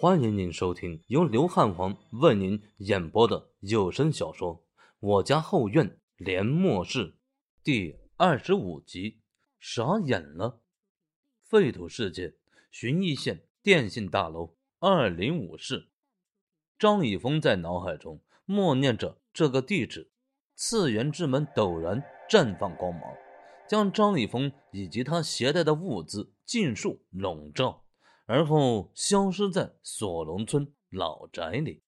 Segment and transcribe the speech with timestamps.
[0.00, 4.54] 欢迎您收听由刘汉皇为您演播的有声小说
[5.00, 7.06] 《我家后院连末世》
[7.64, 9.18] 第二十五集。
[9.58, 10.60] 傻眼了！
[11.42, 12.36] 废土世界，
[12.70, 15.88] 寻邑县电信大楼二零五室。
[16.78, 20.12] 张以峰在脑海中默念着这个地址，
[20.54, 23.02] 次元之门陡然绽放光芒，
[23.68, 27.87] 将张以峰以及他携带的物资尽数笼罩。
[28.30, 31.80] 而后消失在锁龙村老宅里。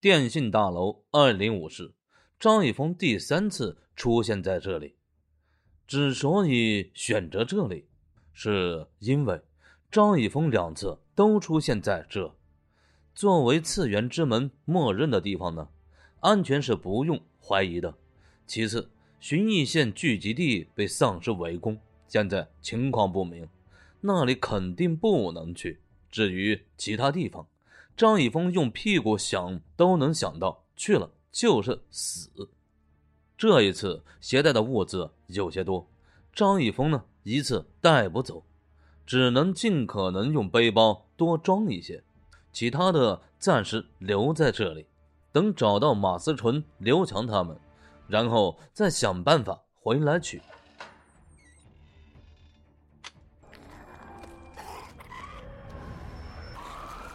[0.00, 1.92] 电信大楼二零五室，
[2.40, 4.96] 张一峰第三次出现在这里。
[5.86, 7.86] 之所以选择这里，
[8.32, 9.42] 是因为
[9.90, 12.34] 张一峰两次都出现在这。
[13.14, 15.68] 作为次元之门默认的地方呢，
[16.20, 17.94] 安全是不用怀疑的。
[18.46, 23.46] 其次，寻义县聚集地被丧尸围攻，现在情况不明。
[24.00, 25.80] 那里肯定不能去。
[26.10, 27.46] 至于其他地方，
[27.96, 32.30] 张以峰用屁股想都能想到，去了就是死。
[33.36, 35.86] 这一次携带的物资有些多，
[36.32, 38.42] 张以峰呢一次带不走，
[39.04, 42.02] 只能尽可能用背包多装一些，
[42.52, 44.86] 其他的暂时留在这里，
[45.32, 47.58] 等找到马思纯、刘强他们，
[48.08, 50.40] 然后再想办法回来取。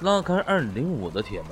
[0.02, 1.52] 拉开二零五的铁门，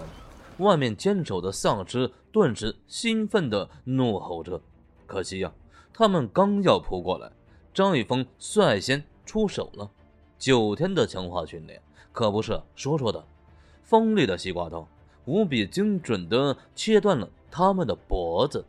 [0.58, 4.60] 外面坚守的丧尸顿时兴奋地怒吼着。
[5.06, 5.54] 可惜呀，
[5.94, 7.32] 他们刚要扑过来，
[7.76, 9.88] 张一峰率先出手了。
[10.40, 11.80] 九天的强化训练
[12.12, 13.24] 可不是说说的，
[13.84, 14.88] 锋利的西瓜刀
[15.26, 18.66] 无比精准地切断了他们的脖子。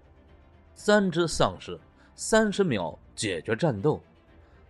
[0.74, 1.80] 三只丧尸，
[2.14, 3.98] 三十秒解决战斗。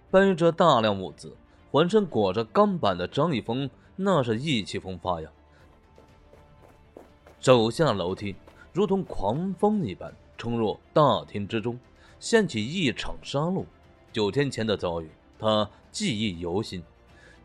[0.08, 1.34] 背着大量物资，
[1.72, 3.68] 浑身裹着钢板的张雨峰。
[4.02, 5.30] 那是意气风发呀！
[7.38, 8.34] 走下楼梯，
[8.72, 11.78] 如同狂风一般冲入大厅之中，
[12.18, 13.66] 掀起一场杀戮。
[14.10, 16.82] 九天前的遭遇，他记忆犹新。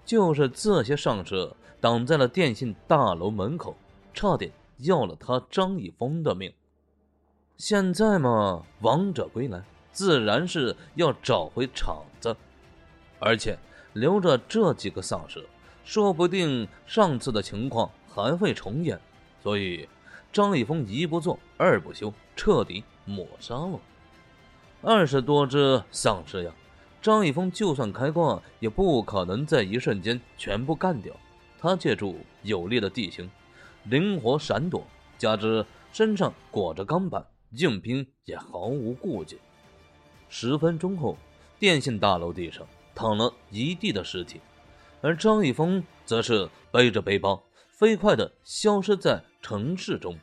[0.05, 3.75] 就是这些丧尸挡在了电信大楼门口，
[4.13, 6.53] 差点要了他张一峰的命。
[7.57, 12.33] 现在嘛，王者归来，自然是要找回场子，
[13.19, 13.57] 而且
[13.91, 15.45] 留着这几个丧尸。
[15.85, 18.99] 说不定上次的情况还会重演，
[19.41, 19.87] 所以
[20.33, 23.79] 张立峰一不做二不休，彻底抹杀了
[24.81, 26.51] 二十多只丧尸呀！
[27.01, 31.15] 张立峰就算开挂，也不可能在一瞬间全部干掉。
[31.59, 33.29] 他借助有利的地形，
[33.83, 34.85] 灵活闪躲，
[35.17, 39.39] 加之身上裹着钢板，硬拼也毫无顾忌。
[40.29, 41.15] 十分钟后，
[41.59, 44.41] 电信大楼地上躺了一地的尸体。
[45.05, 50.17] 而张一峰则是背着背包，飞快的消失在城市中。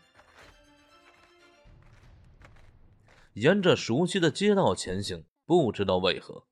[3.34, 6.42] 沿着熟悉的街道前行，不知道为何，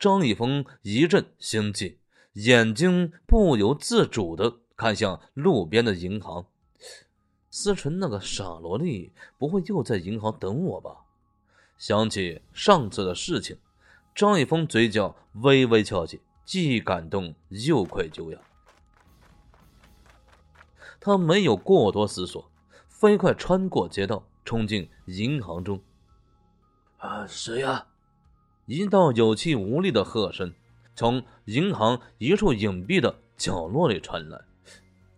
[0.00, 2.00] 张一峰一阵心悸，
[2.32, 6.44] 眼睛不由自主的看向路边的银行。
[7.52, 11.04] 思纯那个傻萝莉，不会又在银行等我吧？
[11.78, 13.56] 想起上次的事情，
[14.12, 16.20] 张一峰嘴角微微翘起。
[16.46, 18.38] 既感动又愧疚呀！
[21.00, 22.48] 他没有过多思索，
[22.88, 25.80] 飞快穿过街道，冲进银行中。
[26.98, 27.88] 啊，谁呀？
[28.66, 30.54] 一道有气无力的喝声
[30.94, 34.40] 从银行一处隐蔽的角落里传来。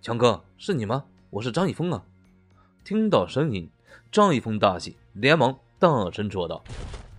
[0.01, 1.05] 强哥，是你吗？
[1.29, 2.07] 我是张一峰啊！
[2.85, 3.71] 听到声音，
[4.11, 6.65] 张一峰大喜，连忙大声说道：“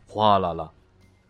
[0.10, 0.74] 哗啦啦！”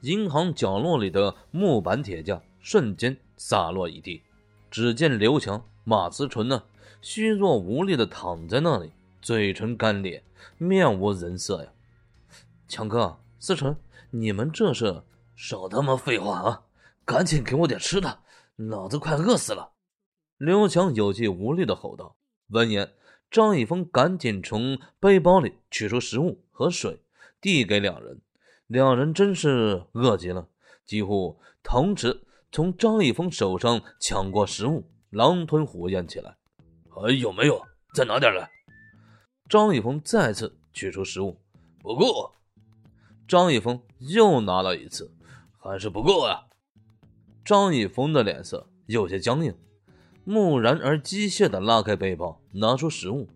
[0.01, 2.41] 银行角落里的木板铁架。
[2.61, 4.21] 瞬间洒落一地，
[4.69, 6.63] 只见刘强、马思纯呢，
[7.01, 10.23] 虚弱无力的躺在那里，嘴唇干裂，
[10.57, 11.71] 面无人色呀。
[12.67, 13.75] 强哥、思纯，
[14.11, 15.01] 你们这是？
[15.35, 16.63] 少他妈废话啊！
[17.05, 18.19] 赶紧给我点吃的，
[18.57, 19.71] 老子快饿死了！
[20.37, 22.17] 刘强有气无力的吼道。
[22.49, 22.91] 闻言，
[23.31, 27.01] 张一峰赶紧从背包里取出食物和水，
[27.39, 28.21] 递给两人。
[28.67, 30.49] 两人真是饿极了，
[30.85, 32.21] 几乎同时。
[32.51, 36.35] 从张一峰手上抢过食物，狼吞虎咽起来。
[36.89, 37.61] 还有没有？
[37.93, 38.49] 再拿点来。
[39.47, 41.37] 张一峰再次取出食物，
[41.79, 42.31] 不够。
[43.27, 45.13] 张一峰又拿了一次，
[45.59, 46.45] 还是不够啊。
[47.45, 49.55] 张一峰的脸色有些僵硬，
[50.23, 53.27] 木然而机械地拉开背包，拿出食物。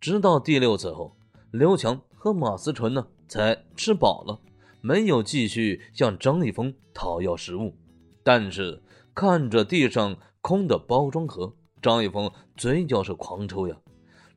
[0.00, 1.16] 直到第六次后，
[1.50, 4.40] 刘强和马思纯呢才吃饱了，
[4.80, 7.76] 没有继续向张一峰讨要食物。
[8.26, 8.82] 但是
[9.14, 13.76] 看着地上空的包装盒，张一峰嘴角是狂抽呀，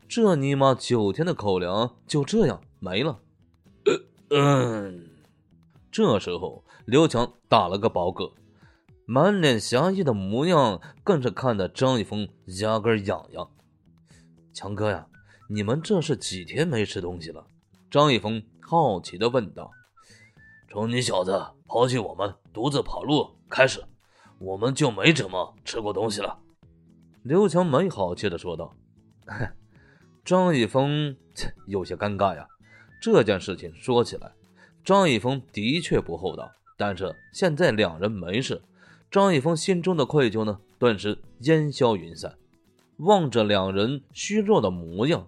[0.07, 3.19] 这尼玛九天的口粮就这样没了。
[4.29, 5.09] 嗯，
[5.91, 8.33] 这时候刘强打了个饱嗝，
[9.07, 13.49] 满脸侠义的模样，更是看得张一峰牙根痒痒。
[14.53, 15.07] 强哥呀，
[15.49, 17.43] 你们这是几天没吃东西了？
[17.89, 19.71] 张一峰好奇的问道。
[20.69, 23.83] 从你小子抛弃我们独自跑路开始，
[24.37, 26.37] 我们就没怎么吃过东西了。
[27.23, 28.75] 刘强没好气的说道。
[30.23, 31.17] 张一峰
[31.65, 32.47] 有些尴尬呀。
[33.01, 34.31] 这件事情说起来，
[34.83, 38.61] 张一峰的确不厚道，但是现在两人没事，
[39.09, 42.35] 张一峰心中的愧疚呢，顿时烟消云散。
[42.97, 45.27] 望着两人虚弱的模样，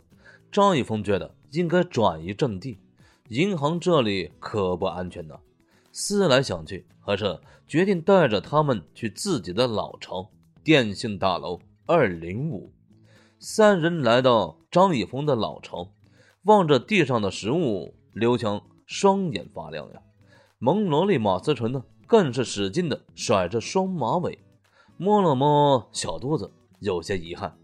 [0.52, 2.78] 张一峰觉得应该转移阵地，
[3.30, 5.40] 银行这里可不安全呢。
[5.92, 10.30] 思来想去，还是决定带着他们去自己的老巢——
[10.64, 12.72] 电信大楼二零五。
[13.40, 15.92] 三人来到张以峰的老巢。
[16.46, 20.02] 望着地上的食物，刘强双眼发亮呀。
[20.58, 24.40] 蒙萝莉马思纯呢，更是使劲的甩着双马尾，
[24.98, 27.56] 摸了摸小肚子，有些遗憾。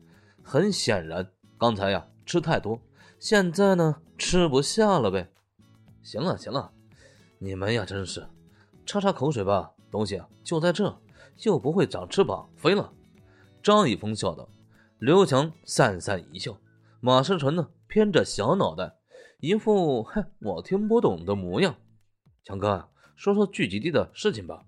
[0.44, 1.28] 很显然，
[1.58, 2.80] 刚才呀吃太多，
[3.18, 5.28] 现在呢吃不下了呗。
[6.04, 6.72] 行了行了，
[7.40, 8.28] 你们呀真是，
[8.86, 11.00] 擦擦口水吧，东西就在这，
[11.44, 12.92] 又不会长翅膀飞了。
[13.62, 14.50] 张一峰笑道。
[15.00, 16.58] 刘强讪讪一笑，
[17.00, 17.70] 马世纯呢？
[17.88, 18.96] 偏着小脑袋，
[19.40, 21.76] 一副“哼，我听不懂”的模样。
[22.44, 24.66] 强哥，说说聚集地的事情吧。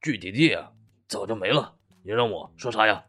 [0.00, 0.72] 聚集地啊，
[1.06, 1.74] 早就没了。
[2.02, 3.04] 你让我说啥呀？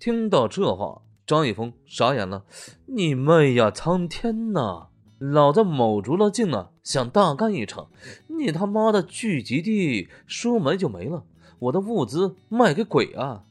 [0.00, 2.44] 听到这话，张一峰傻眼了。
[2.86, 3.70] 你妹呀！
[3.70, 4.88] 苍天呐！
[5.18, 7.90] 老子卯足了劲呢，想大干一场。
[8.28, 11.24] 你他妈的聚集地说没就没了，
[11.58, 13.44] 我的物资卖给鬼啊！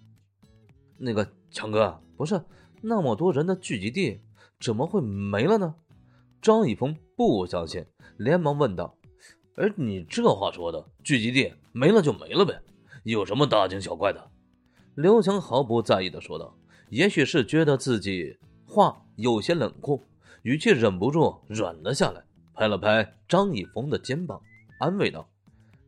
[0.98, 2.42] 那个强哥，不是
[2.81, 4.22] 那么多人的聚集地。
[4.60, 5.75] 怎么会没了呢？
[6.42, 7.86] 张一峰不相信，
[8.18, 8.96] 连忙问道
[9.56, 12.60] ：“而你这话说的，聚集地没了就没了呗，
[13.04, 14.31] 有什么大惊小怪的？”
[14.96, 16.56] 刘强毫不在意的说道
[16.90, 20.02] ：“也许是觉得自己话有些冷酷，
[20.48, 22.24] 语气忍不住软了下来，
[22.54, 24.42] 拍了拍张一峰的肩膀，
[24.80, 25.28] 安慰道：‘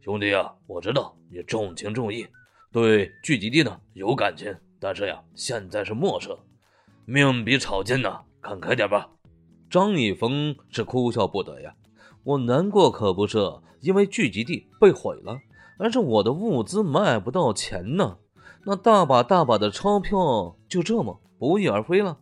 [0.04, 2.28] 兄弟啊，我知道你重情重义，
[2.70, 6.36] 对聚集地呢有感情，但是呀，现在是末世，
[7.06, 9.10] 命比草贱呐。’”看开点吧，
[9.70, 11.74] 张一峰是哭笑不得呀。
[12.26, 13.40] 我难过可不是
[13.80, 15.40] 因为聚集地被毁了，
[15.78, 18.18] 而是我的物资卖不到钱呢。
[18.66, 22.18] 那大把大把的钞票就这么不翼而飞了。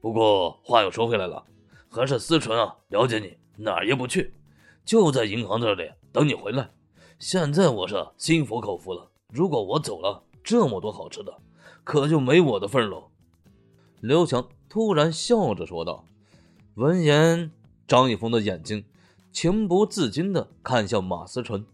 [0.00, 1.44] 不过话又说回来了，
[1.98, 4.32] 还是思纯啊，了解你，哪儿也不去，
[4.84, 6.70] 就在银行这里等你回来。
[7.18, 9.10] 现在我是心服口服了。
[9.32, 11.34] 如果我走了，这么多好吃的，
[11.82, 13.10] 可就没我的份喽。
[14.00, 14.48] 刘强。
[14.70, 16.04] 突然笑着说道
[16.76, 17.50] ：“闻言，
[17.86, 18.84] 张一峰的眼睛
[19.32, 21.64] 情不自禁地看向马思纯，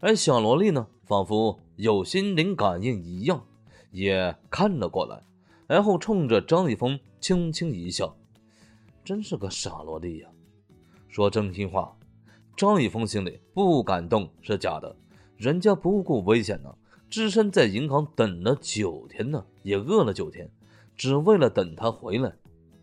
[0.00, 3.46] 而小萝莉呢，仿佛有心灵感应一样，
[3.90, 5.22] 也看了过来，
[5.66, 8.14] 然后冲着张一峰轻轻一笑。
[9.06, 10.28] 真是个傻萝莉呀！
[11.08, 11.96] 说真心话，
[12.56, 14.96] 张一峰心里不感动是假的，
[15.36, 16.76] 人家不顾危险呢，
[17.08, 20.50] 只身在银行等了九天呢，也饿了九天。”
[20.96, 22.34] 只为了等他回来，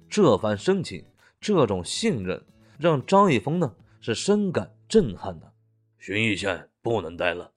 [0.08, 1.04] 这番深情，
[1.42, 2.45] 这种信任，
[2.78, 5.52] 让张一峰呢是深感震撼的。
[5.97, 7.52] 巡义县不能待了。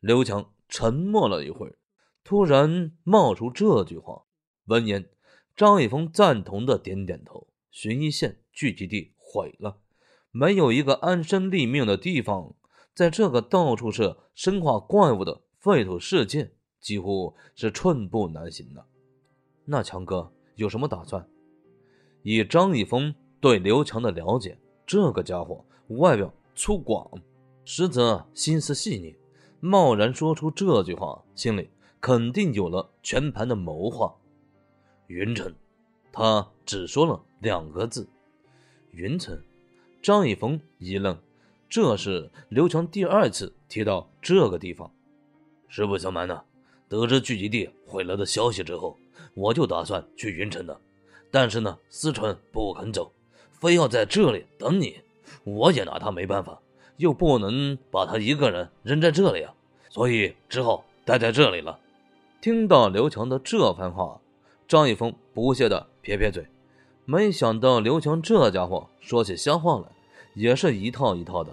[0.00, 1.76] 刘强沉默了一会儿，
[2.24, 4.22] 突然冒出这句话。
[4.66, 5.10] 闻言，
[5.54, 7.48] 张一峰赞同的点点头。
[7.72, 9.78] 巡义县聚集地毁了，
[10.30, 12.54] 没有一个安身立命的地方。
[12.94, 16.52] 在这个到处是生化怪物的废土世界，
[16.82, 18.84] 几乎是寸步难行的。
[19.64, 21.26] 那强哥有什么打算？
[22.22, 27.18] 以张一峰对刘强的了解，这个家伙外表粗犷，
[27.64, 29.16] 实则心思细腻。
[29.60, 31.70] 贸然说出这句话，心里
[32.02, 34.14] 肯定有了全盘的谋划。
[35.06, 35.54] 云城，
[36.12, 38.06] 他只说了两个字：
[38.92, 39.42] 云城。
[40.00, 41.18] 张一峰一愣，
[41.68, 44.92] 这是刘强第二次提到这个地方。
[45.66, 46.44] 实不相瞒呢，
[46.88, 48.96] 得知聚集地毁了的消息之后。
[49.34, 50.80] 我就打算去云城的，
[51.32, 53.10] 但是呢，思纯不肯走，
[53.50, 55.00] 非要在这里等你。
[55.42, 56.60] 我也拿他没办法，
[56.98, 59.52] 又不能把他一个人扔在这里啊，
[59.88, 61.80] 所以只好待在这里了。
[62.40, 64.20] 听到刘强的这番话，
[64.68, 66.46] 张一峰不屑的撇撇嘴，
[67.04, 69.86] 没想到刘强这家伙说起瞎话来
[70.34, 71.52] 也是一套一套的。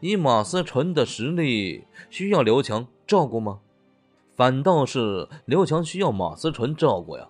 [0.00, 3.60] 以马思纯的实力，需要刘强照顾吗？
[4.34, 7.28] 反倒是刘强需要马思纯照顾呀，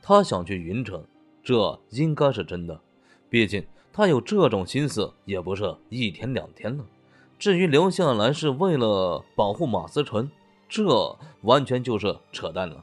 [0.00, 1.04] 他想去云城，
[1.42, 2.80] 这应该是真的。
[3.28, 6.84] 毕竟他有这种心思也不是一天两天了。
[7.38, 10.30] 至于留下来是为了保护马思纯，
[10.68, 12.82] 这完全就是扯淡了。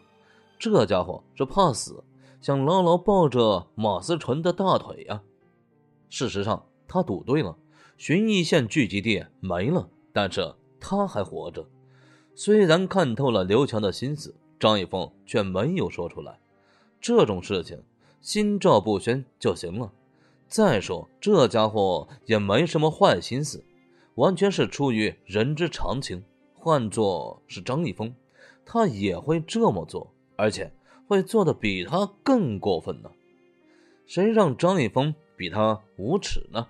[0.59, 2.03] 这家伙是怕死，
[2.41, 5.21] 想牢牢抱着马思纯的大腿呀。
[6.09, 7.57] 事实上，他赌对了，
[7.97, 11.65] 寻邑县聚集地没了，但是他还活着。
[12.33, 16.39] 虽然看透了刘强的心思，张一峰却没有说出来。
[17.01, 17.83] 这种事情
[18.21, 19.91] 心照不宣就行了。
[20.47, 23.63] 再说这家伙也没什么坏心思，
[24.15, 26.23] 完全是出于人之常情。
[26.53, 28.13] 换做是张一峰，
[28.65, 30.73] 他也会这么做，而且
[31.09, 33.09] 会做的比他更过分呢。
[34.05, 36.67] 谁让张一峰比他无耻呢？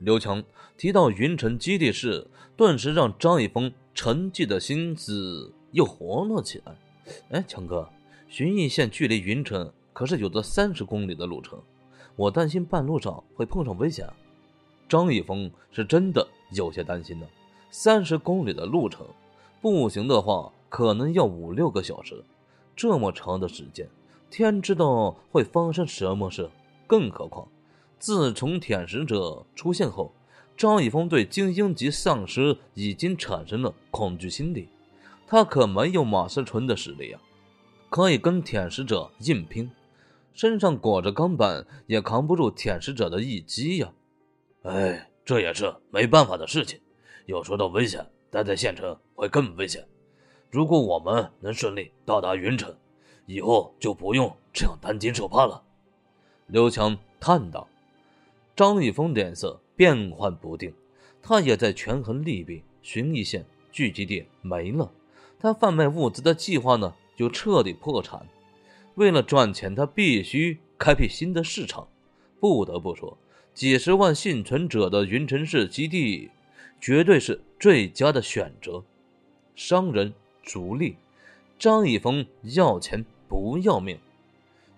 [0.00, 0.42] 刘强
[0.76, 2.26] 提到云城基地时，
[2.56, 6.76] 顿时让张一峰沉寂的心思又活络起来。
[7.30, 7.88] 哎，强哥。
[8.28, 11.62] 寻邑县距离云城可是有着三十公里的路程，
[12.16, 14.04] 我担心半路上会碰上危险。
[14.88, 17.26] 张一峰是真的有些担心呢。
[17.70, 19.06] 三十公里的路程，
[19.60, 22.24] 步行的话可能要五六个小时，
[22.78, 23.88] 这么长的时间，
[24.30, 26.48] 天知道会发生什么事。
[26.86, 27.48] 更何况，
[27.98, 30.14] 自从舔食者出现后，
[30.56, 34.68] 张一峰对精英级丧尸已经产生了恐惧心理。
[35.26, 37.20] 他可没有马思纯的实力啊。
[37.90, 39.68] 可以跟舔食者硬拼，
[40.32, 43.92] 身上裹着钢板也扛不住舔食者的一击呀！
[44.62, 46.80] 哎，这也是没办法的事情。
[47.26, 49.84] 要说到危险，待在县城会更危险。
[50.50, 52.74] 如果我们能顺利到达云城，
[53.26, 55.62] 以后就不用这样担惊受怕了。
[56.46, 57.68] 刘强叹道。
[58.56, 60.74] 张玉峰脸色变幻不定，
[61.22, 62.64] 他也在权衡利弊。
[62.82, 64.90] 寻义县聚集地没了，
[65.38, 66.94] 他贩卖物资的计划呢？
[67.16, 68.26] 就彻底破产。
[68.94, 71.86] 为了赚钱，他必须开辟新的市场。
[72.40, 73.18] 不得不说，
[73.52, 76.30] 几十万幸存者的云城市基地
[76.80, 78.82] 绝对是最佳的选择。
[79.54, 80.14] 商人
[80.48, 80.96] 逐利，
[81.58, 82.24] 张一峰
[82.54, 83.98] 要钱不要命。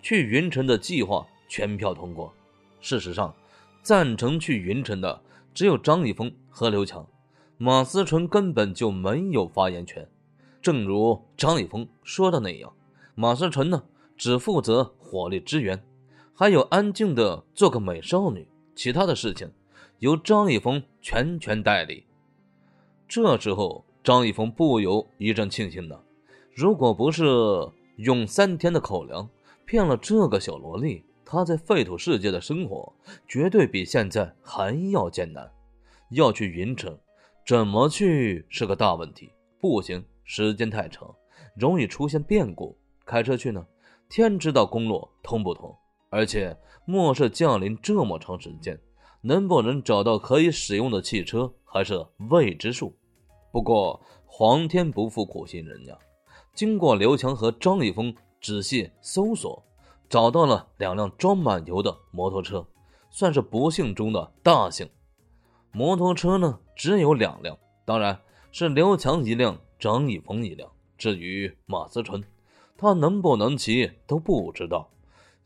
[0.03, 2.35] 去云城的计划全票通过。
[2.81, 3.33] 事实上，
[3.81, 5.23] 赞成去云城的
[5.55, 7.07] 只有张一峰和刘强，
[7.57, 10.09] 马思纯根本就没有发言权。
[10.61, 12.73] 正如张一峰说的那样，
[13.15, 13.85] 马思纯呢，
[14.17, 15.81] 只负责火力支援，
[16.35, 19.53] 还有安静的做个美少女，其他的事情
[20.01, 22.07] 由张一峰全权代理。
[23.07, 26.01] 这时候，张一峰不由一阵庆幸呢，
[26.55, 27.25] 如果不是
[27.97, 29.29] 用三天的口粮
[29.67, 32.93] 骗了这个小萝莉，他在废土世界的生活
[33.29, 35.51] 绝对比现在还要艰难。
[36.11, 36.99] 要去云城，
[37.47, 39.31] 怎么去是个大问题，
[39.61, 40.05] 步行。
[40.25, 41.13] 时间太长，
[41.57, 42.77] 容易出现变故。
[43.05, 43.67] 开车去呢，
[44.09, 45.77] 天知道公路通不通。
[46.09, 48.81] 而且末世降临这么长时间，
[49.21, 52.95] 能不能找到可以使用的汽车还是未知数。
[53.53, 55.99] 不过皇天不负苦心人呀，
[56.55, 59.63] 经过刘强和张立峰仔细搜索，
[60.09, 62.67] 找到了两辆装满油的摩托车，
[63.11, 64.89] 算是不幸中的大幸。
[65.73, 68.21] 摩托车呢，只有两辆，当然
[68.53, 69.59] 是刘强一辆。
[69.81, 72.23] 张一峰一辆，至于马思纯，
[72.77, 74.91] 他能不能骑都不知道，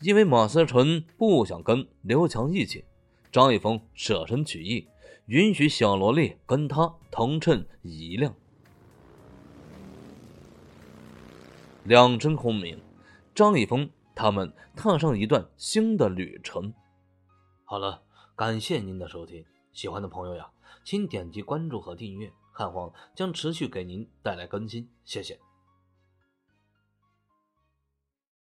[0.00, 2.84] 因为马思纯不想跟刘强一起。
[3.30, 4.88] 张一峰舍身取义，
[5.26, 8.35] 允许小萝莉跟他同乘一辆。
[11.85, 12.81] 两声轰鸣，
[13.35, 16.73] 张一峰他们踏上一段新的旅程。
[17.64, 18.02] 好了，
[18.37, 20.50] 感谢您的收听，喜欢的朋友呀，
[20.85, 22.33] 请点击关注和订阅。
[22.52, 25.40] 汉皇将持续给您带来更新，谢谢。